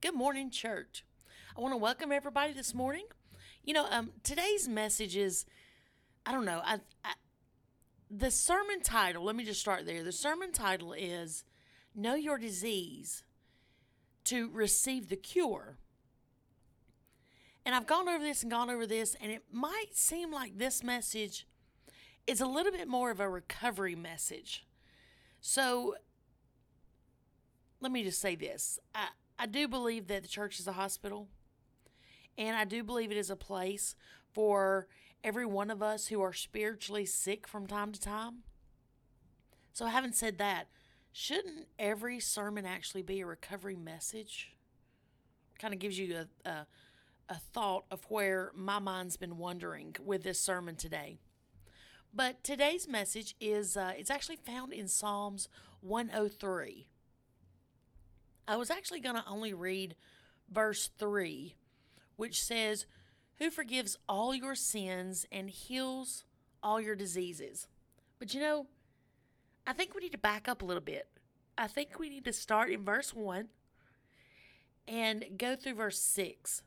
[0.00, 1.04] Good morning, church.
[1.56, 3.06] I want to welcome everybody this morning.
[3.64, 5.44] You know, um, today's message is,
[6.24, 7.14] I don't know, I, I,
[8.08, 10.04] the sermon title, let me just start there.
[10.04, 11.42] The sermon title is
[11.96, 13.24] Know Your Disease
[14.26, 15.78] to Receive the Cure.
[17.66, 20.84] And I've gone over this and gone over this, and it might seem like this
[20.84, 21.44] message
[22.24, 24.64] is a little bit more of a recovery message.
[25.40, 25.96] So
[27.80, 28.78] let me just say this.
[28.94, 29.08] I,
[29.38, 31.28] I do believe that the church is a hospital,
[32.36, 33.94] and I do believe it is a place
[34.32, 34.88] for
[35.22, 38.38] every one of us who are spiritually sick from time to time.
[39.72, 40.66] So, having said that,
[41.12, 44.56] shouldn't every sermon actually be a recovery message?
[45.58, 46.66] Kind of gives you a, a,
[47.28, 51.18] a thought of where my mind's been wandering with this sermon today.
[52.12, 55.48] But today's message is uh, it's actually found in Psalms
[55.80, 56.88] 103.
[58.48, 59.94] I was actually going to only read
[60.50, 61.54] verse 3,
[62.16, 62.86] which says,
[63.38, 66.24] Who forgives all your sins and heals
[66.62, 67.66] all your diseases.
[68.18, 68.66] But you know,
[69.66, 71.08] I think we need to back up a little bit.
[71.58, 73.48] I think we need to start in verse 1
[74.88, 76.62] and go through verse 6.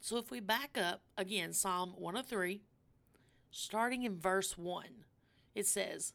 [0.00, 2.62] So if we back up, again, Psalm 103,
[3.52, 4.84] starting in verse 1,
[5.54, 6.12] it says,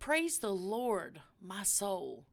[0.00, 2.24] Praise the Lord, my soul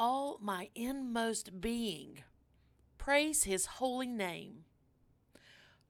[0.00, 2.22] all my inmost being.
[2.96, 4.64] Praise his holy name.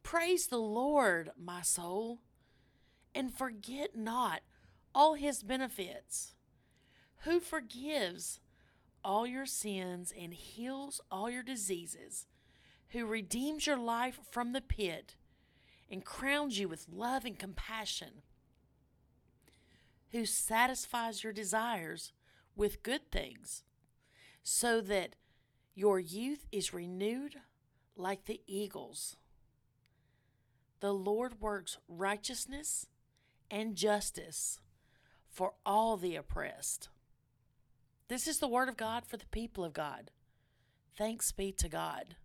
[0.03, 2.19] Praise the Lord, my soul,
[3.15, 4.41] and forget not
[4.93, 6.35] all his benefits,
[7.19, 8.41] who forgives
[9.05, 12.27] all your sins and heals all your diseases,
[12.89, 15.15] who redeems your life from the pit
[15.89, 18.23] and crowns you with love and compassion,
[20.11, 22.13] who satisfies your desires
[22.57, 23.63] with good things
[24.43, 25.17] so that
[25.75, 27.37] your youth is renewed
[27.97, 29.17] like the eagles.
[30.81, 32.87] The Lord works righteousness
[33.51, 34.61] and justice
[35.29, 36.89] for all the oppressed.
[38.09, 40.11] This is the word of God for the people of God.
[40.97, 42.17] Thanks be to God.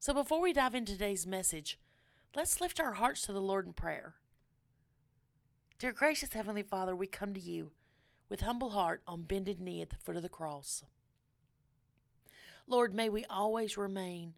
[0.00, 1.78] So before we dive into today's message,
[2.34, 4.14] let's lift our hearts to the Lord in prayer.
[5.78, 7.70] Dear gracious Heavenly Father, we come to you
[8.28, 10.84] with humble heart on bended knee at the foot of the cross.
[12.68, 14.34] Lord, may we always remain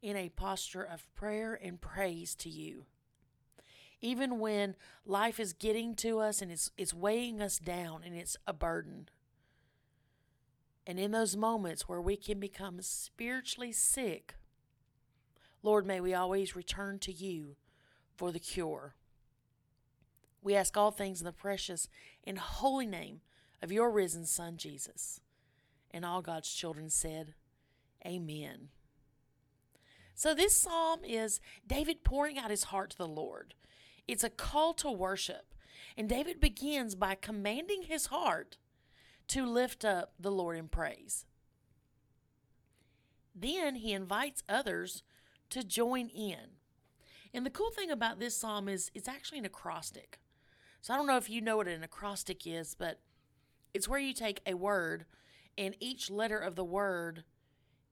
[0.00, 2.86] in a posture of prayer and praise to you.
[4.00, 8.36] Even when life is getting to us and it's, it's weighing us down and it's
[8.46, 9.08] a burden.
[10.86, 14.34] And in those moments where we can become spiritually sick,
[15.62, 17.56] Lord, may we always return to you
[18.16, 18.94] for the cure.
[20.42, 21.88] We ask all things in the precious
[22.24, 23.20] and holy name
[23.60, 25.20] of your risen Son, Jesus.
[25.92, 27.34] And all God's children said,
[28.06, 28.68] Amen.
[30.14, 33.54] So, this psalm is David pouring out his heart to the Lord.
[34.06, 35.54] It's a call to worship.
[35.96, 38.56] And David begins by commanding his heart
[39.28, 41.26] to lift up the Lord in praise.
[43.34, 45.02] Then he invites others
[45.50, 46.56] to join in.
[47.34, 50.18] And the cool thing about this psalm is it's actually an acrostic.
[50.80, 53.00] So I don't know if you know what an acrostic is, but
[53.72, 55.06] it's where you take a word
[55.56, 57.24] and each letter of the word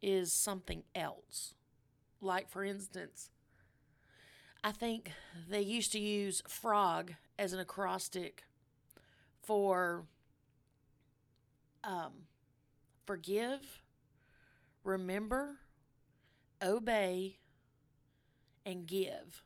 [0.03, 1.55] is something else.
[2.21, 3.31] Like, for instance,
[4.63, 5.13] I think
[5.49, 8.45] they used to use frog as an acrostic
[9.43, 10.05] for
[11.83, 12.13] um,
[13.07, 13.83] forgive,
[14.85, 15.61] remember,
[16.63, 17.39] obey,
[18.67, 19.43] and give.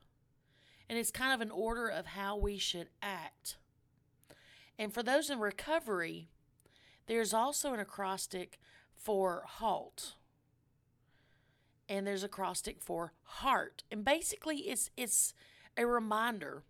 [0.89, 3.57] And it's kind of an order of how we should act.
[4.79, 6.29] And for those in recovery,
[7.07, 8.59] there's also an acrostic
[8.97, 10.15] for halt
[11.89, 13.83] and there's acrostic for heart.
[13.91, 15.35] And basically, it's it's
[15.77, 16.63] a reminder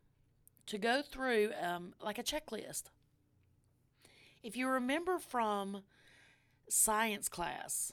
[0.67, 2.85] to go through um, like a checklist.
[4.43, 5.83] If you remember from
[6.69, 7.93] science class,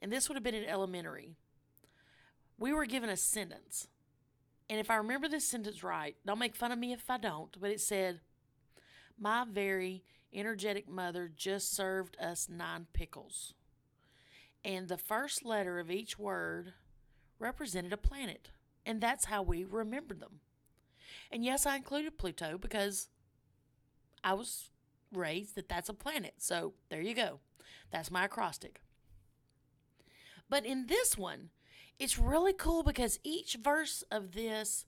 [0.00, 1.36] and this would have been in elementary,
[2.58, 3.88] we were given a sentence.
[4.68, 7.56] And if I remember this sentence right, don't make fun of me if I don't,
[7.60, 8.20] but it said,
[9.18, 13.54] My very energetic mother just served us nine pickles
[14.64, 16.74] and the first letter of each word
[17.38, 18.50] represented a planet,
[18.84, 20.40] and that's how we remembered them.
[21.30, 23.08] And yes, I included Pluto because
[24.22, 24.70] I was
[25.12, 26.34] raised that that's a planet.
[26.38, 27.40] So there you go.
[27.90, 28.80] That's my acrostic.
[30.48, 31.50] But in this one,
[31.98, 34.86] it's really cool because each verse of this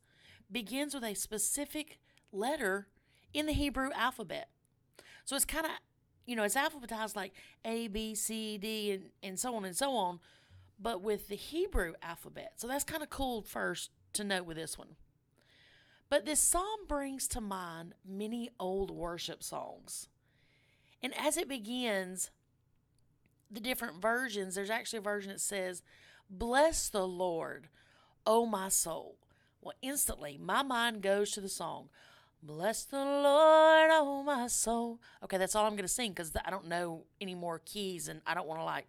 [0.51, 1.99] begins with a specific
[2.33, 2.89] letter
[3.33, 4.49] in the Hebrew alphabet.
[5.25, 5.73] So it's kind of
[6.27, 7.33] you know, it's alphabetized like
[7.65, 10.21] A, B, C, D, and, and so on and so on,
[10.79, 12.55] but with the Hebrew alphabet.
[12.57, 14.97] So that's kind of cool first to note with this one.
[16.09, 20.09] But this psalm brings to mind many old worship songs.
[21.03, 22.31] And as it begins,
[23.51, 25.83] the different versions, there's actually a version that says,
[26.29, 27.69] Bless the Lord,
[28.27, 29.17] O my soul.
[29.61, 31.89] Well, instantly, my mind goes to the song,
[32.43, 35.01] Bless the Lord, oh my soul.
[35.23, 38.21] Okay, that's all I'm going to sing because I don't know any more keys and
[38.27, 38.89] I don't want to like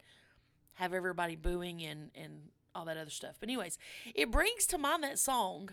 [0.76, 3.36] have everybody booing and, and all that other stuff.
[3.40, 3.78] But, anyways,
[4.16, 5.70] it brings to mind that song.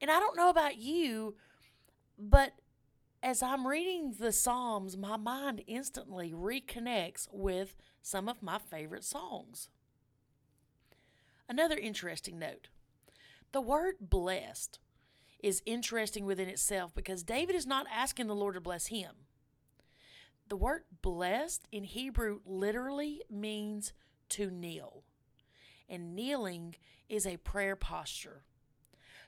[0.00, 1.36] And I don't know about you,
[2.18, 2.52] but
[3.22, 9.70] as I'm reading the Psalms, my mind instantly reconnects with some of my favorite songs.
[11.48, 12.68] Another interesting note
[13.52, 14.80] the word blessed
[15.44, 19.10] is interesting within itself because David is not asking the Lord to bless him.
[20.48, 23.92] The word blessed in Hebrew literally means
[24.30, 25.04] to kneel,
[25.86, 26.76] and kneeling
[27.10, 28.44] is a prayer posture.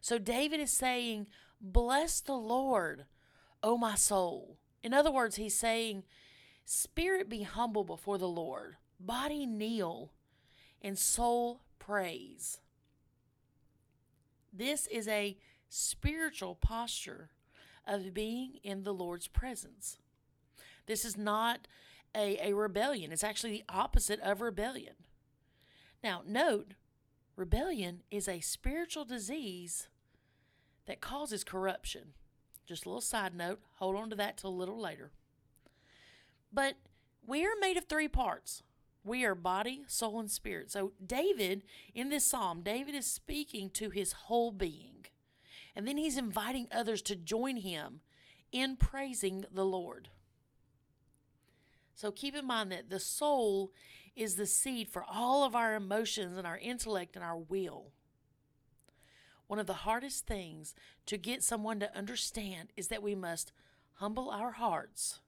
[0.01, 1.27] So David is saying,
[1.61, 3.05] Bless the Lord,
[3.63, 4.57] O my soul.
[4.83, 6.05] In other words, he's saying,
[6.65, 10.13] Spirit be humble before the Lord, body kneel,
[10.81, 12.61] and soul praise.
[14.51, 15.37] This is a
[15.77, 17.31] spiritual posture
[17.87, 19.99] of being in the Lord's presence.
[20.87, 21.69] This is not
[22.15, 24.95] a, a rebellion, it's actually the opposite of rebellion.
[26.03, 26.73] Now, note,
[27.37, 29.89] rebellion is a spiritual disease
[30.87, 32.15] that causes corruption.
[32.67, 35.11] Just a little side note, hold on to that till a little later.
[36.53, 36.77] But
[37.27, 38.63] we are made of three parts.
[39.05, 40.71] We are body, soul, and spirit.
[40.71, 41.63] So, David,
[41.95, 45.07] in this psalm, David is speaking to his whole being.
[45.77, 48.01] And then he's inviting others to join him
[48.51, 50.09] in praising the Lord.
[51.95, 53.71] So keep in mind that the soul
[54.17, 57.93] is the seed for all of our emotions and our intellect and our will.
[59.47, 60.75] One of the hardest things
[61.05, 63.53] to get someone to understand is that we must
[63.95, 65.21] humble our hearts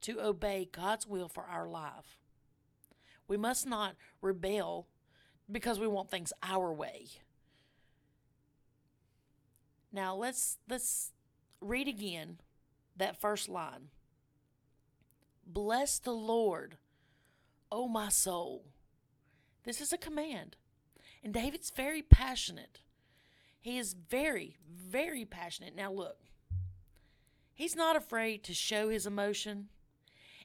[0.00, 2.18] to obey God's will for our life.
[3.28, 4.88] We must not rebel
[5.50, 7.06] because we want things our way.
[9.92, 11.12] Now let's let's
[11.60, 12.38] read again
[12.96, 13.88] that first line.
[15.46, 16.78] Bless the Lord,
[17.70, 18.64] O my soul.
[19.64, 20.56] This is a command.
[21.22, 22.80] And David's very passionate.
[23.60, 25.76] He is very, very passionate.
[25.76, 26.16] Now, look,
[27.54, 29.68] he's not afraid to show his emotion.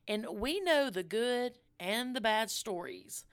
[0.08, 3.26] And we know the good and the bad stories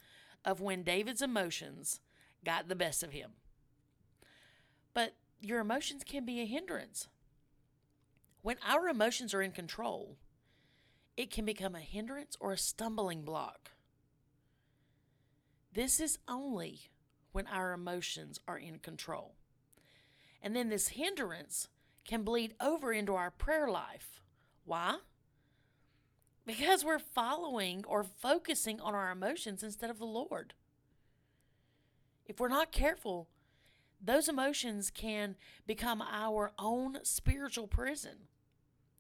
[0.45, 2.01] of when David's emotions
[2.45, 3.33] got the best of him.
[4.95, 5.15] But
[5.45, 7.09] your emotions can be a hindrance.
[8.43, 10.17] When our emotions are in control,
[11.17, 13.71] it can become a hindrance or a stumbling block.
[15.73, 16.91] This is only
[17.33, 19.35] when our emotions are in control.
[20.43, 21.69] And then this hindrance
[22.05, 24.21] can bleed over into our prayer life.
[24.65, 24.99] Why?
[26.47, 30.55] Because we're following or focusing on our emotions instead of the Lord.
[32.27, 33.29] If we're not careful,
[34.05, 35.37] those emotions can
[35.67, 38.29] become our own spiritual prison.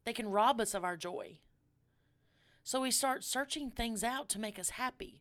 [0.04, 1.38] They can rob us of our joy.
[2.62, 5.20] So we start searching things out to make us happy.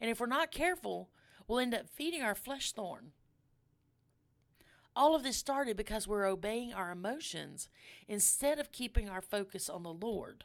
[0.00, 1.10] And if we're not careful,
[1.46, 3.12] we'll end up feeding our flesh thorn.
[4.94, 7.68] All of this started because we're obeying our emotions
[8.08, 10.44] instead of keeping our focus on the Lord.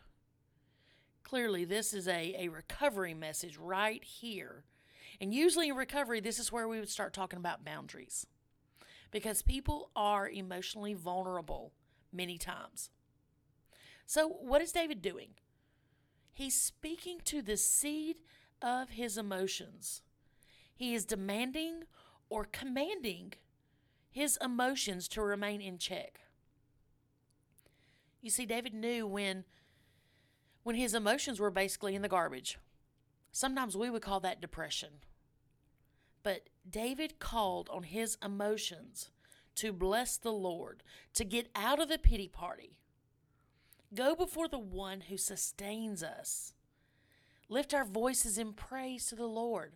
[1.24, 4.66] Clearly, this is a, a recovery message right here
[5.22, 8.26] and usually in recovery, this is where we would start talking about boundaries
[9.12, 11.74] because people are emotionally vulnerable
[12.12, 12.90] many times.
[14.08, 15.36] So, what is David doing?
[16.34, 18.18] He's speaking to the seed
[18.64, 20.02] of his emotions.
[20.74, 21.84] He is demanding
[22.28, 23.34] or commanding
[24.10, 26.22] his emotions to remain in check.
[28.22, 29.46] You see, David knew when
[30.64, 32.58] when his emotions were basically in the garbage.
[33.32, 34.90] Sometimes we would call that depression.
[36.24, 39.10] But David called on his emotions
[39.56, 42.78] to bless the Lord, to get out of the pity party.
[43.94, 46.54] Go before the one who sustains us.
[47.50, 49.74] Lift our voices in praise to the Lord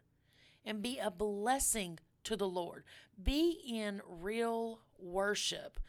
[0.64, 2.84] and be a blessing to the Lord.
[3.22, 5.80] Be in real worship.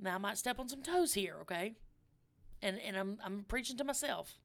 [0.00, 1.74] Now, I might step on some toes here, okay?
[2.62, 4.38] And, and I'm, I'm preaching to myself.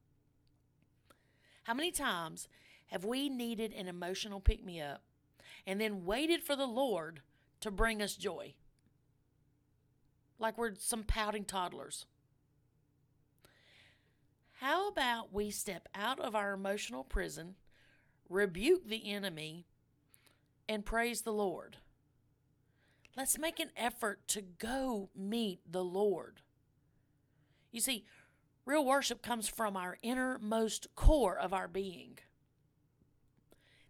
[1.63, 2.47] How many times
[2.87, 5.03] have we needed an emotional pick me up
[5.69, 7.21] and then waited for the Lord
[7.59, 8.55] to bring us joy.
[10.39, 12.07] Like we're some pouting toddlers.
[14.61, 17.53] How about we step out of our emotional prison,
[18.27, 19.67] rebuke the enemy,
[20.67, 21.77] and praise the Lord?
[23.15, 26.41] Let's make an effort to go meet the Lord.
[27.71, 28.05] You see,
[28.65, 32.17] real worship comes from our innermost core of our being.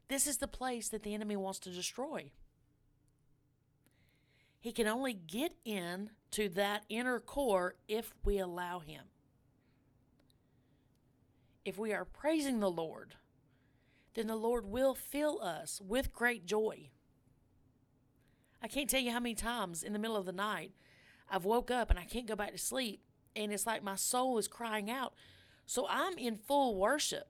[0.10, 2.32] This is the place that the enemy wants to destroy.
[4.60, 9.04] He can only get in to that inner core if we allow him.
[11.64, 13.16] If we are praising the Lord,
[14.16, 16.90] then the Lord will fill us with great joy.
[18.62, 20.72] I can't tell you how many times in the middle of the night
[21.30, 23.02] I've woke up and I can't go back to sleep
[23.36, 25.14] and it's like my soul is crying out.
[25.66, 27.28] So I'm in full worship.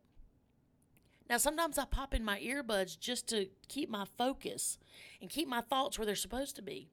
[1.29, 4.79] Now sometimes I pop in my earbuds just to keep my focus
[5.21, 6.89] and keep my thoughts where they're supposed to be.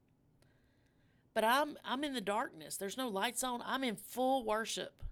[1.32, 2.76] But I'm I'm in the darkness.
[2.76, 3.62] There's no lights on.
[3.64, 5.02] I'm in full worship.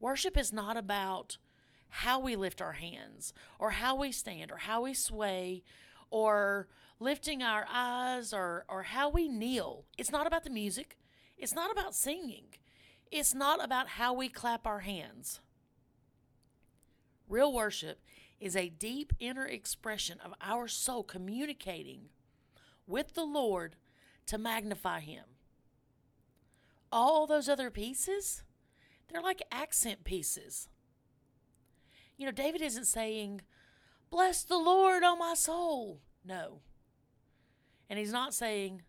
[0.00, 1.38] Worship is not about
[1.88, 5.62] how we lift our hands or how we stand or how we sway
[6.10, 6.68] or
[7.00, 9.84] lifting our eyes or, or how we kneel.
[9.96, 10.98] It's not about the music.
[11.38, 12.46] It's not about singing.
[13.10, 15.40] It's not about how we clap our hands.
[17.28, 18.00] Real worship
[18.40, 22.10] is a deep inner expression of our soul communicating
[22.86, 23.76] with the Lord
[24.26, 25.24] to magnify Him.
[26.92, 28.42] All those other pieces,
[29.08, 30.68] they're like accent pieces.
[32.16, 33.42] You know, David isn't saying,
[34.10, 36.00] Bless the Lord, O my soul.
[36.24, 36.60] No.
[37.90, 38.82] And he's not saying,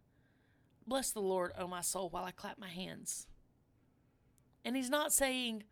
[0.85, 3.27] Bless the Lord, O my soul, while I clap my hands.
[4.63, 5.63] And he's not saying,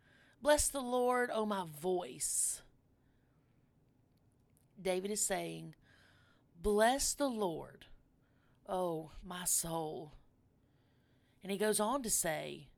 [0.46, 2.62] Bless the Lord, O my voice.
[4.80, 5.74] David is saying,
[6.62, 7.86] Bless the Lord,
[8.68, 10.12] O my soul.
[11.42, 12.68] And he goes on to say,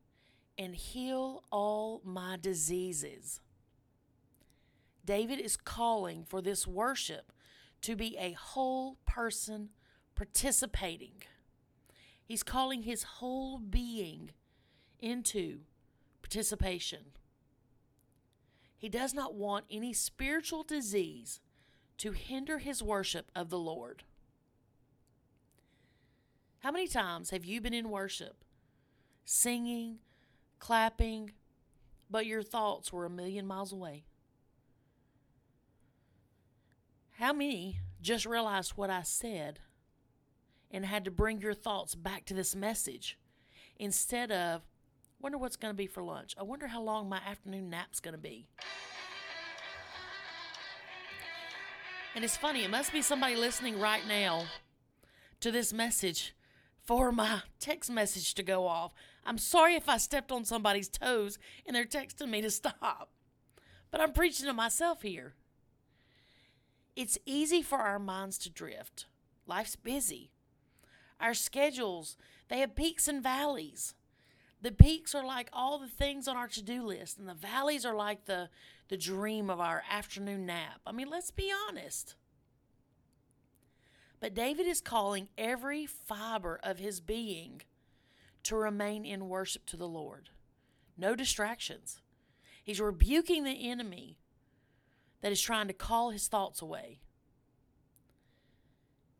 [0.56, 3.42] And heal all my diseases.
[5.04, 7.32] David is calling for this worship
[7.82, 9.68] to be a whole person
[10.14, 11.20] participating.
[12.24, 14.30] He's calling his whole being
[15.00, 15.58] into
[16.22, 17.00] participation.
[18.78, 21.40] He does not want any spiritual disease
[21.98, 24.04] to hinder his worship of the Lord.
[26.60, 28.44] How many times have you been in worship,
[29.24, 29.98] singing,
[30.60, 31.32] clapping,
[32.08, 34.04] but your thoughts were a million miles away?
[37.18, 39.58] How many just realized what I said
[40.70, 43.18] and had to bring your thoughts back to this message
[43.76, 44.62] instead of,
[45.20, 46.34] wonder what's going to be for lunch?
[46.38, 48.46] I wonder how long my afternoon nap's going to be.
[52.14, 54.46] And it's funny, it must be somebody listening right now
[55.40, 56.34] to this message
[56.84, 58.92] for my text message to go off.
[59.24, 63.10] I'm sorry if I stepped on somebody's toes and they're texting me to stop,
[63.90, 65.34] but I'm preaching to myself here.
[66.96, 69.06] It's easy for our minds to drift.
[69.46, 70.32] Life's busy.
[71.20, 72.16] Our schedules,
[72.48, 73.94] they have peaks and valleys.
[74.60, 77.94] The peaks are like all the things on our to-do list, and the valleys are
[77.94, 78.48] like the
[78.88, 80.80] the dream of our afternoon nap.
[80.86, 82.14] I mean, let's be honest.
[84.18, 87.62] But David is calling every fiber of his being
[88.44, 90.30] to remain in worship to the Lord.
[90.96, 92.00] No distractions.
[92.64, 94.18] He's rebuking the enemy
[95.20, 96.98] that is trying to call his thoughts away.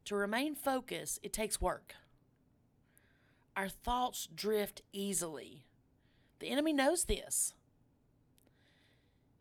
[0.07, 1.95] To remain focused, it takes work.
[3.59, 5.65] Our thoughts drift easily.
[6.39, 7.55] The enemy knows this.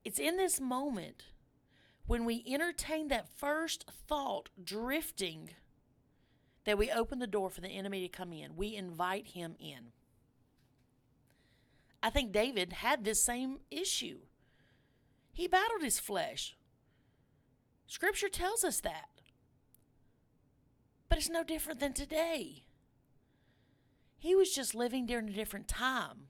[0.04, 1.26] It's in this moment
[2.08, 5.52] when we entertain that first thought drifting
[6.66, 8.56] that we open the door for the enemy to come in.
[8.56, 9.92] We invite him in.
[12.02, 14.22] I think David had this same issue.
[15.32, 16.58] He battled his flesh.
[17.86, 19.10] Scripture tells us that.
[21.08, 22.64] But it's no different than today.
[24.18, 26.28] He was just living during a different time.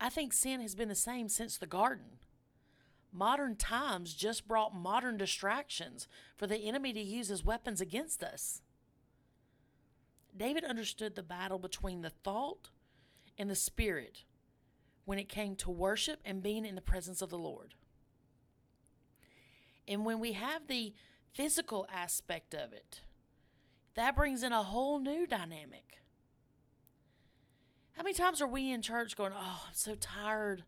[0.00, 2.18] I think sin has been the same since the garden.
[3.12, 8.60] Modern times just brought modern distractions for the enemy to use as weapons against us.
[10.36, 12.70] David understood the battle between the thought
[13.38, 14.24] and the spirit
[15.04, 17.74] when it came to worship and being in the presence of the Lord.
[19.86, 20.94] And when we have the
[21.32, 23.02] physical aspect of it,
[23.94, 26.00] that brings in a whole new dynamic.
[27.96, 30.64] How many times are we in church going, Oh, I'm so tired.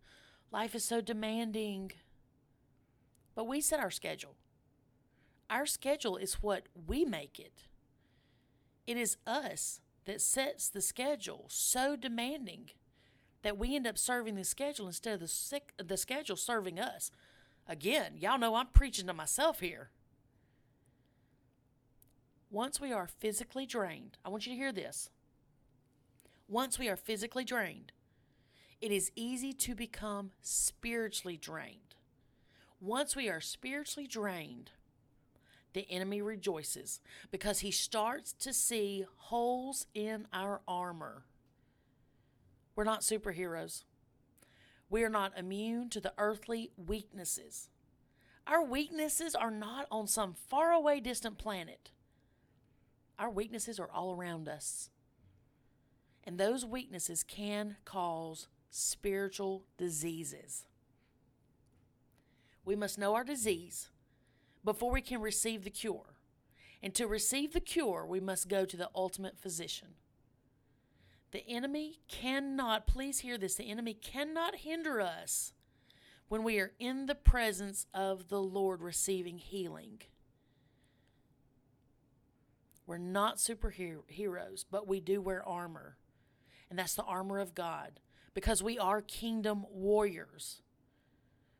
[0.52, 1.92] Life is so demanding.
[3.34, 4.36] But we set our schedule.
[5.50, 7.64] Our schedule is what we make it.
[8.86, 12.70] It is us that sets the schedule so demanding
[13.42, 17.10] that we end up serving the schedule instead of the sick, the schedule serving us.
[17.68, 19.90] Again, y'all know I'm preaching to myself here.
[22.50, 25.10] Once we are physically drained, I want you to hear this.
[26.48, 27.92] Once we are physically drained,
[28.80, 31.94] it is easy to become spiritually drained.
[32.80, 34.70] Once we are spiritually drained,
[35.72, 37.00] the enemy rejoices
[37.30, 41.24] because he starts to see holes in our armor.
[42.76, 43.84] We're not superheroes.
[44.88, 47.70] We are not immune to the earthly weaknesses.
[48.46, 51.90] Our weaknesses are not on some faraway distant planet.
[53.18, 54.90] Our weaknesses are all around us.
[56.26, 60.64] And those weaknesses can cause spiritual diseases.
[62.64, 63.90] We must know our disease
[64.64, 66.16] before we can receive the cure.
[66.82, 69.88] And to receive the cure, we must go to the ultimate physician.
[71.30, 75.52] The enemy cannot, please hear this, the enemy cannot hinder us
[76.28, 80.00] when we are in the presence of the Lord receiving healing.
[82.86, 85.96] We're not superheroes, but we do wear armor.
[86.68, 88.00] And that's the armor of God
[88.34, 90.62] because we are kingdom warriors.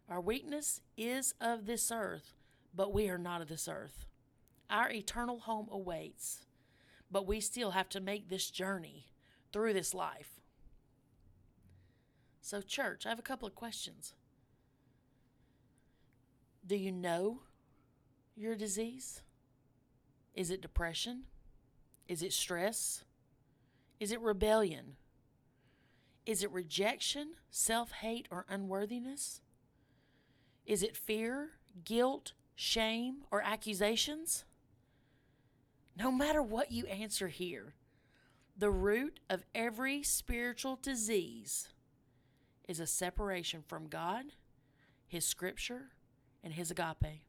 [0.09, 2.35] Our weakness is of this earth,
[2.75, 4.07] but we are not of this earth.
[4.69, 6.45] Our eternal home awaits,
[7.11, 9.07] but we still have to make this journey
[9.53, 10.41] through this life.
[12.43, 14.15] So, church, I have a couple of questions.
[16.65, 17.41] Do you know
[18.37, 19.23] your disease?
[20.35, 21.23] Is it depression?
[22.07, 23.03] Is it stress?
[23.99, 24.97] Is it rebellion?
[26.27, 29.41] Is it rejection, self hate, or unworthiness?
[30.67, 31.51] Is it fear,
[31.85, 34.45] guilt, shame, or accusations?
[35.97, 37.75] No matter what you answer here,
[38.59, 41.69] the root of every spiritual disease
[42.69, 44.25] is a separation from God,
[45.07, 45.93] His Scripture,
[46.43, 47.23] and His agape.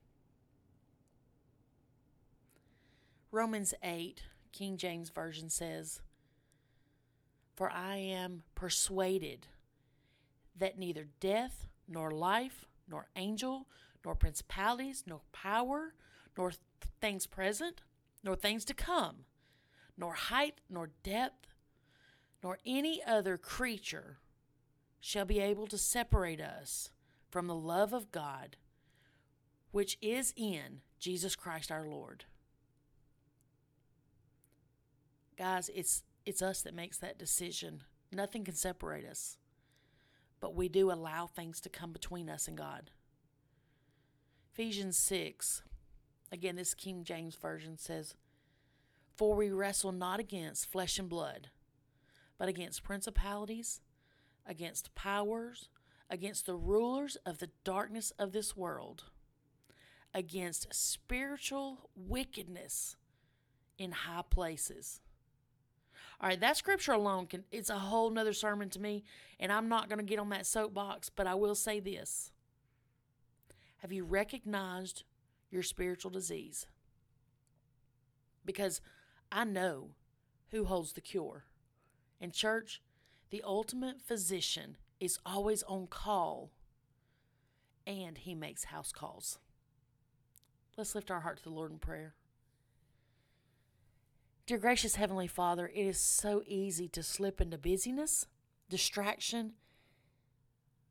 [3.31, 6.01] Romans 8, King James Version says,
[7.57, 9.47] For I am persuaded
[10.55, 13.65] that neither death, nor life, nor angel,
[14.05, 15.95] nor principalities, nor power,
[16.37, 16.61] nor th-
[17.01, 17.81] things present,
[18.23, 19.25] nor things to come,
[19.97, 21.47] nor height, nor depth,
[22.43, 24.19] nor any other creature
[24.99, 26.91] shall be able to separate us
[27.31, 28.57] from the love of God,
[29.71, 32.25] which is in Jesus Christ our Lord.
[35.39, 37.83] Guys, it's it's us that makes that decision.
[38.11, 39.37] Nothing can separate us.
[40.41, 42.91] But we do allow things to come between us and God.
[44.51, 45.63] Ephesians 6,
[46.29, 48.15] again, this King James Version says,
[49.15, 51.49] For we wrestle not against flesh and blood,
[52.37, 53.79] but against principalities,
[54.45, 55.69] against powers,
[56.09, 59.05] against the rulers of the darkness of this world,
[60.13, 62.97] against spiritual wickedness
[63.77, 64.99] in high places.
[66.19, 69.03] All right, that scripture alone can it's a whole nother sermon to me,
[69.39, 72.31] and I'm not to get on that soapbox, but I will say this.
[73.77, 75.03] Have you recognized
[75.51, 76.65] your spiritual disease?
[78.43, 78.81] Because
[79.31, 79.89] I know
[80.49, 81.45] who holds the cure.
[82.19, 82.81] In church,
[83.29, 86.49] the ultimate physician is always on call
[87.85, 89.37] and he makes house calls.
[90.77, 92.15] Let's lift our heart to the Lord in prayer.
[94.47, 98.27] Dear gracious Heavenly Father, it is so easy to slip into busyness,
[98.69, 99.55] distraction,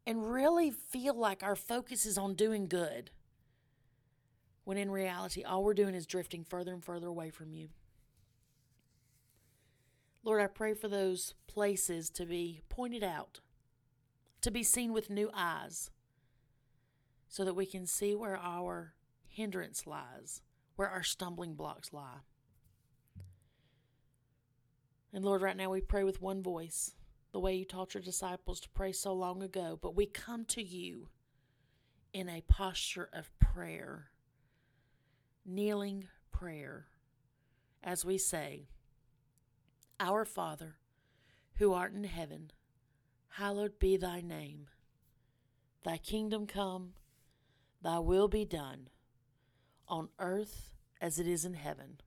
[0.06, 3.10] and really feel like our focus is on doing good,
[4.64, 7.70] when in reality, all we're doing is drifting further and further away from you.
[10.22, 13.40] Lord, I pray for those places to be pointed out,
[14.42, 15.90] to be seen with new eyes,
[17.26, 18.92] so that we can see where our
[19.26, 20.42] hindrance lies,
[20.74, 22.20] where our stumbling blocks lie.
[25.12, 26.92] And Lord, right now we pray with one voice
[27.32, 30.62] the way you taught your disciples to pray so long ago, but we come to
[30.62, 31.08] you
[32.12, 34.06] in a posture of prayer,
[35.44, 36.86] kneeling prayer,
[37.82, 38.68] as we say,
[40.00, 40.76] Our Father,
[41.56, 42.52] who art in heaven,
[43.30, 44.68] hallowed be thy name.
[45.84, 46.94] Thy kingdom come,
[47.82, 48.88] thy will be done,
[49.88, 52.00] on earth as it is in heaven.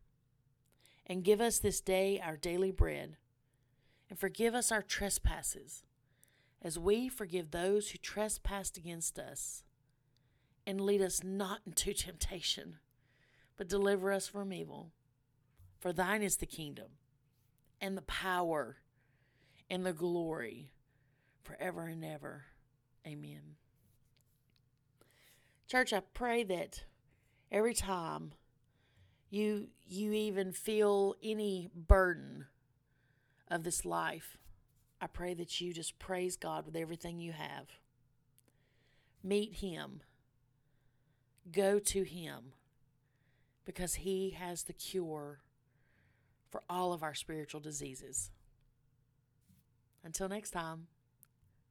[1.10, 3.18] And give us this day our daily bread
[4.10, 5.84] and forgive us our trespasses,
[6.62, 9.64] as we forgive those who trespass against us.
[10.66, 12.78] And lead us not into temptation,
[13.58, 14.92] but deliver us from evil.
[15.80, 16.88] For thine is the kingdom,
[17.80, 18.78] and the power,
[19.70, 20.72] and the glory,
[21.44, 22.46] forever and ever.
[23.08, 23.56] Amen.
[25.68, 26.84] Church, I pray that
[27.52, 28.34] every time
[29.30, 32.46] you you even feel any burden
[33.50, 34.38] of this life,
[35.02, 37.68] I pray that you just praise God with everything you have.
[39.24, 40.02] Meet him.
[41.52, 42.54] Go to him
[43.66, 45.40] because he has the cure
[46.50, 48.32] for all of our spiritual diseases.
[50.04, 50.88] Until next time,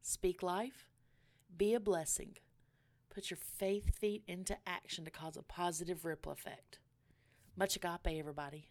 [0.03, 0.88] speak life,
[1.57, 2.37] be a blessing,
[3.11, 6.79] put your faith feet into action to cause a positive ripple effect.
[7.59, 8.68] Much agape, everybody.